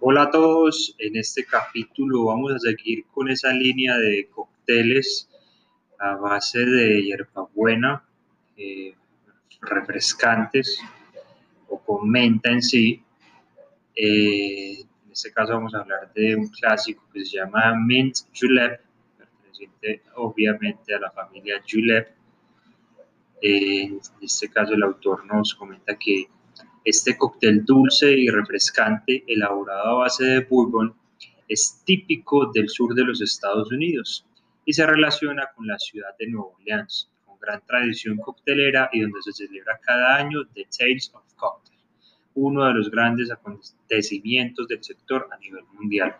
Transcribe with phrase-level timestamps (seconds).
[0.00, 5.30] Hola a todos, en este capítulo vamos a seguir con esa línea de cócteles
[5.98, 8.04] a base de hierbabuena,
[8.56, 8.94] eh,
[9.62, 10.78] refrescantes
[11.68, 13.02] o con menta en sí.
[13.94, 18.80] Eh, en este caso vamos a hablar de un clásico que se llama Mint Julep,
[19.16, 22.08] perteneciente obviamente a la familia Julep.
[23.40, 26.28] Eh, en este caso el autor nos comenta que
[26.84, 30.94] este cóctel dulce y refrescante elaborado a base de bourbon
[31.48, 34.26] es típico del sur de los Estados Unidos
[34.66, 39.22] y se relaciona con la ciudad de Nueva Orleans, con gran tradición coctelera y donde
[39.22, 41.78] se celebra cada año The Tales of Cocktail,
[42.34, 46.16] uno de los grandes acontecimientos del sector a nivel mundial.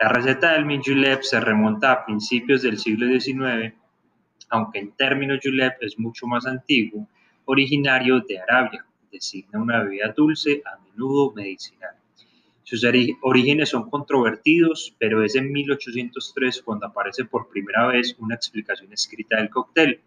[0.00, 3.74] La receta del Mint Julep se remonta a principios del siglo XIX,
[4.50, 7.08] aunque en términos julep es mucho más antiguo,
[7.44, 8.84] originario de Arabia,
[9.16, 11.96] designa una bebida dulce, a menudo medicinal.
[12.62, 12.84] Sus
[13.22, 19.36] orígenes son controvertidos, pero es en 1803 cuando aparece por primera vez una explicación escrita
[19.36, 20.00] del cóctel.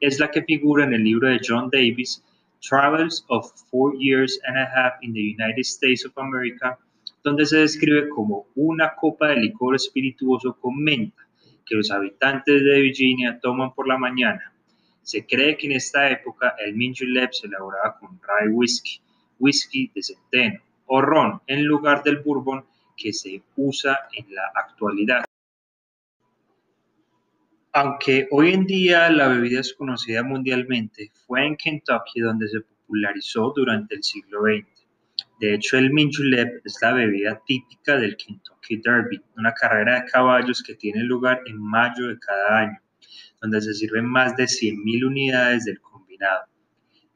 [0.00, 2.24] Es la que figura en el libro de John Davis,
[2.66, 6.78] Travels of Four Years and a Half in the United States of America,
[7.22, 11.26] donde se describe como una copa de licor espirituoso con menta
[11.66, 14.50] que los habitantes de Virginia toman por la mañana
[15.02, 19.00] se cree que en esta época el mint julep se elaboraba con rye whisky,
[19.38, 22.64] whisky de centeno o ron en lugar del bourbon
[22.96, 25.24] que se usa en la actualidad.
[27.72, 33.52] Aunque hoy en día la bebida es conocida mundialmente, fue en Kentucky donde se popularizó
[33.54, 34.66] durante el siglo XX.
[35.38, 40.10] De hecho, el mint julep es la bebida típica del Kentucky Derby, una carrera de
[40.10, 42.80] caballos que tiene lugar en mayo de cada año
[43.40, 46.46] donde se sirven más de 100.000 unidades del combinado.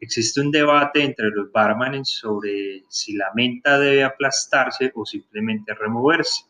[0.01, 6.45] Existe un debate entre los barmanes sobre si la menta debe aplastarse o simplemente removerse.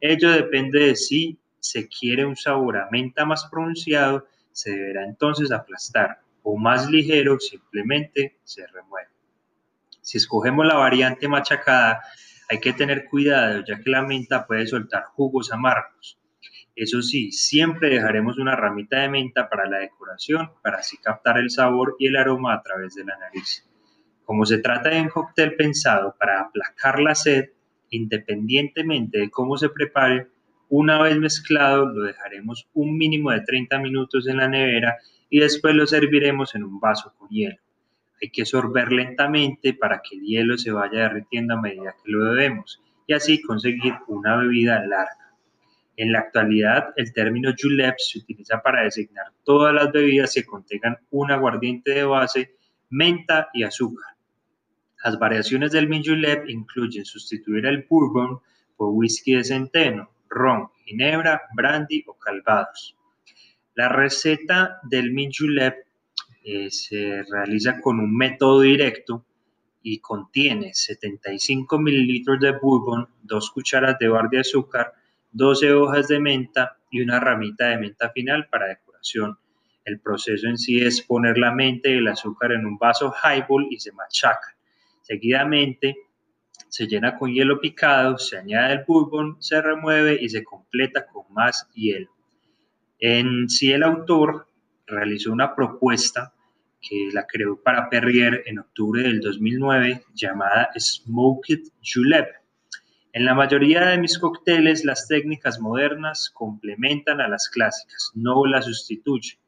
[0.00, 5.50] Ello depende de si se quiere un sabor a menta más pronunciado, se deberá entonces
[5.50, 9.08] aplastar, o más ligero, simplemente se remueve.
[10.00, 12.02] Si escogemos la variante machacada,
[12.48, 16.18] hay que tener cuidado ya que la menta puede soltar jugos amargos.
[16.74, 21.50] Eso sí, siempre dejaremos una ramita de menta para la decoración, para así captar el
[21.50, 23.68] sabor y el aroma a través de la nariz.
[24.24, 27.50] Como se trata de un cóctel pensado para aplacar la sed,
[27.90, 30.28] independientemente de cómo se prepare,
[30.70, 34.96] una vez mezclado lo dejaremos un mínimo de 30 minutos en la nevera
[35.28, 37.58] y después lo serviremos en un vaso con hielo.
[38.22, 42.24] Hay que sorber lentamente para que el hielo se vaya derritiendo a medida que lo
[42.24, 45.31] bebemos y así conseguir una bebida larga.
[45.96, 50.98] En la actualidad, el término julep se utiliza para designar todas las bebidas que contengan
[51.10, 52.56] un aguardiente de base,
[52.90, 54.12] menta y azúcar.
[55.04, 58.40] Las variaciones del mint julep incluyen sustituir el bourbon
[58.76, 62.96] por whisky de centeno, ron, ginebra, brandy o calvados.
[63.74, 65.74] La receta del mint julep
[66.44, 69.24] eh, se realiza con un método directo
[69.82, 74.92] y contiene 75 mililitros de bourbon, 2 cucharas de bar de azúcar,
[75.32, 79.38] 12 hojas de menta y una ramita de menta final para decoración.
[79.84, 83.66] El proceso en sí es poner la menta y el azúcar en un vaso highball
[83.70, 84.56] y se machaca.
[85.02, 85.96] Seguidamente
[86.68, 91.24] se llena con hielo picado, se añade el bourbon, se remueve y se completa con
[91.32, 92.10] más hielo.
[92.98, 94.46] En sí el autor
[94.86, 96.32] realizó una propuesta
[96.80, 102.41] que la creó para Perrier en octubre del 2009 llamada Smoked Julep
[103.14, 108.64] en la mayoría de mis cócteles, las técnicas modernas complementan a las clásicas, no las
[108.64, 109.38] sustituyen.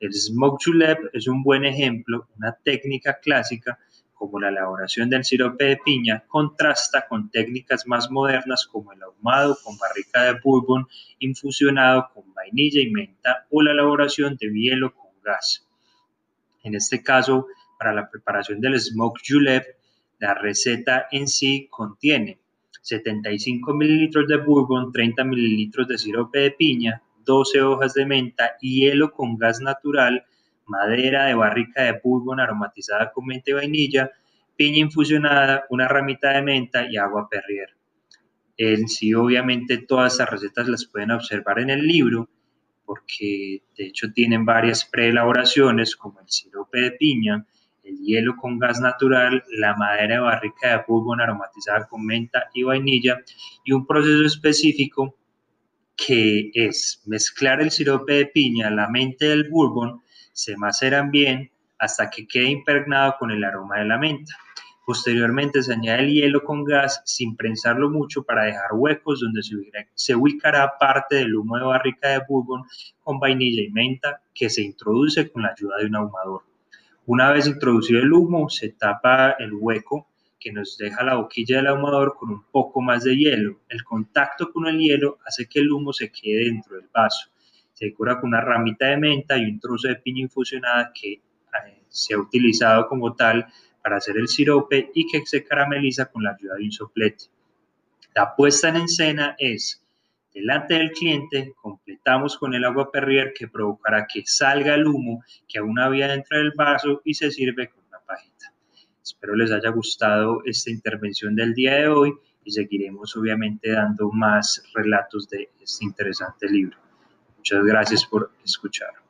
[0.00, 3.78] El smoke julep es un buen ejemplo, una técnica clásica
[4.14, 9.56] como la elaboración del sirope de piña contrasta con técnicas más modernas como el ahumado
[9.62, 10.88] con barrica de bourbon
[11.20, 15.64] infusionado con vainilla y menta o la elaboración de hielo con gas.
[16.64, 17.46] En este caso,
[17.78, 19.64] para la preparación del smoke julep,
[20.18, 22.40] la receta en sí contiene
[22.84, 29.10] 75 mililitros de bourbon, 30 mililitros de sirope de piña, 12 hojas de menta, hielo
[29.10, 30.22] con gas natural,
[30.66, 34.10] madera de barrica de bourbon aromatizada con menta y vainilla,
[34.54, 37.70] piña infusionada, una ramita de menta y agua Perrier.
[38.58, 42.28] En sí, obviamente, todas estas recetas las pueden observar en el libro,
[42.84, 47.46] porque de hecho tienen varias preelaboraciones, como el sirope de piña,
[47.84, 52.62] el hielo con gas natural, la madera de barrica de bourbon aromatizada con menta y
[52.62, 53.20] vainilla
[53.64, 55.16] y un proceso específico
[55.96, 60.02] que es mezclar el sirope de piña, la menta del bourbon,
[60.32, 64.34] se maceran bien hasta que quede impregnado con el aroma de la menta.
[64.86, 69.40] Posteriormente se añade el hielo con gas sin prensarlo mucho para dejar huecos donde
[69.94, 72.64] se ubicará parte del humo de barrica de bourbon
[73.02, 76.53] con vainilla y menta que se introduce con la ayuda de un ahumador.
[77.06, 80.08] Una vez introducido el humo, se tapa el hueco
[80.40, 83.60] que nos deja la boquilla del ahumador con un poco más de hielo.
[83.68, 87.28] El contacto con el hielo hace que el humo se quede dentro del vaso.
[87.74, 91.82] Se decora con una ramita de menta y un trozo de piña infusionada que eh,
[91.88, 93.46] se ha utilizado como tal
[93.82, 97.24] para hacer el sirope y que se carameliza con la ayuda de un soplete.
[98.14, 99.83] La puesta en escena es,
[100.34, 105.60] delante del cliente, completamos con el agua perrier que provocará que salga el humo que
[105.60, 108.52] aún había dentro del vaso y se sirve con una pajita.
[109.02, 112.12] Espero les haya gustado esta intervención del día de hoy
[112.44, 116.76] y seguiremos obviamente dando más relatos de este interesante libro.
[117.36, 119.03] Muchas gracias por escuchar.